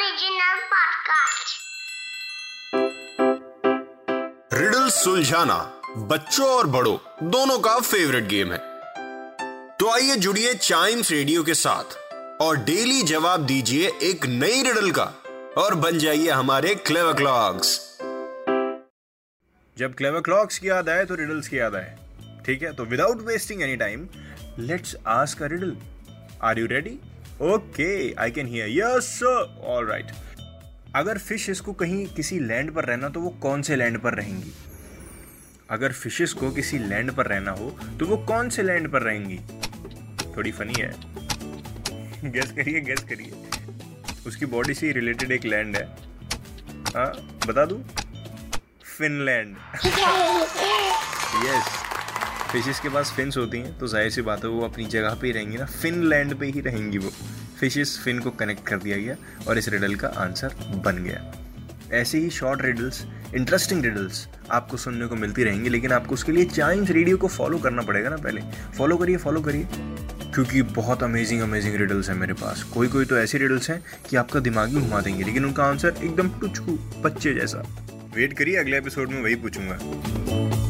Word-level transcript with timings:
Original 0.00 0.60
podcast. 0.68 1.50
Riddle 4.52 4.88
सुलझाना 4.88 5.56
बच्चों 6.12 6.46
और 6.48 6.66
बड़ों, 6.66 6.96
दोनों 7.30 7.58
का 7.58 7.78
फेवरेट 7.80 8.24
गेम 8.24 8.52
है। 8.52 8.58
तो 9.76 9.90
आइए 9.90 10.16
जुड़िए 10.16 10.54
चाइम्स 10.54 11.10
रेडियो 11.10 11.42
के 11.42 11.54
साथ 11.54 11.96
और 12.42 12.56
डेली 12.64 13.02
जवाब 13.02 13.44
दीजिए 13.46 13.90
एक 14.02 14.26
नई 14.26 14.62
रिडल 14.62 14.90
का 14.90 15.04
और 15.58 15.74
बन 15.74 15.98
जाइए 15.98 16.30
हमारे 16.30 16.74
क्लेवर 16.86 17.12
क्लॉक्स 17.12 17.76
जब 19.76 19.94
क्लेवर 19.94 20.20
क्लॉक्स 20.20 20.58
की 20.58 20.68
याद 20.68 20.88
आए 20.88 21.04
तो 21.04 21.14
रिडल्स 21.14 21.48
की 21.48 21.58
याद 21.58 21.74
आए। 21.74 21.96
ठीक 22.46 22.62
है? 22.62 22.72
तो 22.72 22.84
without 22.84 23.26
wasting 23.26 23.62
any 23.62 23.76
time 23.76 24.08
let's 24.58 24.96
ask 25.18 25.42
a 25.42 25.46
riddle 25.46 25.76
are 26.42 26.58
you 26.58 26.66
ready 26.66 26.98
okay 27.42 28.14
I 28.14 28.30
can 28.30 28.46
hear 28.46 28.68
yes 28.68 29.22
all 29.22 29.86
right 29.86 30.06
अगर 30.96 31.18
फ़िश 31.18 31.50
इसको 31.50 31.72
कहीं 31.72 32.06
किसी 32.06 32.38
लैंड 32.38 32.74
पर 32.74 32.84
रहना 32.84 33.08
तो 33.08 33.20
वो 33.20 33.30
कौन 33.30 33.62
से 33.62 33.76
लैंड 33.76 33.98
पर 33.98 34.14
रहेंगी? 34.14 34.52
अगर 35.70 35.92
फिशेस 35.92 36.32
को 36.32 36.50
किसी 36.50 36.78
लैंड 36.78 37.12
पर 37.12 37.26
रहना 37.26 37.50
हो 37.50 37.70
तो 38.00 38.06
वो 38.06 38.16
कौन 38.16 38.48
से 38.48 38.62
लैंड 38.62 38.92
पर 38.92 39.02
रहेंगी? 39.02 39.38
थोड़ी 40.36 40.52
फनी 40.52 40.80
है। 40.80 40.90
गेस 42.32 42.50
करिए 42.52 42.80
गेस 42.80 43.00
करिए। 43.00 43.32
उसकी 44.26 44.46
बॉडी 44.46 44.74
से 44.74 44.92
रिलेटेड 44.92 45.32
एक 45.32 45.44
लैंड 45.44 45.76
है। 45.76 45.84
हाँ 46.96 47.38
बता 47.46 47.64
दूँ? 47.64 47.84
फिनलैंड 48.98 49.56
यस 51.44 51.89
फिशेस 52.52 52.78
के 52.80 52.88
पास 52.88 53.12
फिन्स 53.16 53.36
होती 53.36 53.58
हैं 53.58 53.78
तो 53.78 53.86
ज़ाहिर 53.86 54.10
सी 54.10 54.22
बात 54.22 54.44
है 54.44 54.50
वो 54.50 54.64
अपनी 54.64 54.84
जगह 54.86 55.14
पे 55.14 55.26
ही 55.26 55.32
रहेंगी 55.32 55.56
ना। 55.56 55.64
फिनलैंड 55.64 56.34
पे 56.38 56.46
ही 56.46 56.60
रहेंगी 56.60 56.98
वो। 56.98 57.10
फिशेस 57.60 57.98
फिन 58.04 58.18
को 58.18 58.30
कनेक्ट 58.30 58.66
कर 58.68 58.78
दिया 58.78 58.96
गया 58.96 59.14
और 59.48 59.58
इस 59.58 59.68
रिडल 59.68 59.94
का 59.94 60.08
आंसर 60.18 60.54
बन 60.84 61.02
गया। 61.04 61.20
ऐसे 61.92 62.18
ही 62.18 62.30
शॉर्ट 62.30 62.62
रिडल्स 62.62 63.04
इंटरेस्टिंग 63.34 63.84
रिडल्स 63.84 64.26
आपको 64.50 64.76
सुनने 64.76 65.06
को 65.06 65.16
मिलती 65.16 65.44
रहेंगी, 65.44 65.68
लेकिन 65.68 65.92
आपको 65.92 66.14
उसके 66.14 66.32
लिए 66.32 66.44
चाइम्स 66.44 66.90
रेडियो 66.90 67.16
को 67.16 67.28
फॉलो 67.28 67.58
करना 67.58 67.82
पड़ेगा 67.82 68.10
ना 68.10 68.16
पहले। 68.16 68.40
फॉलो 68.78 68.96
करिए 68.96 69.16
फॉलो 69.16 69.40
करिए, 69.40 69.66
क्योंकि 70.34 70.62
बहुत 70.62 71.02
अमेजिंग 71.02 71.42
अमेजिंग 71.42 71.76
रिडल्स 71.76 72.08
हैं 72.08 72.16
मेरे 72.16 72.34
पास। 72.34 72.62
कोई 72.74 72.88
कोई 72.88 73.04
तो 73.04 73.18
ऐसे 73.18 73.38
रिडल्स 73.38 73.70
हैं 73.70 73.82
कि 74.08 74.16
आपका 74.16 74.40
दिमाग 74.40 74.74
भी 74.74 74.80
घुमा 74.80 75.00
देंगे, 75.00 75.24
लेकिन 75.24 75.44
उनका 75.44 75.64
आंसर 75.64 75.94
एकदम 76.02 76.28
टुचकू, 76.40 76.78
बच्चे 77.02 77.34
जैसा। 77.34 77.62
वेट 78.14 78.38
करिए, 78.38 78.56
अगले 78.56 78.78
एपिसोड 78.78 79.10
में 79.10 79.22
वही 79.22 79.34
पूछूँगा। 79.36 80.69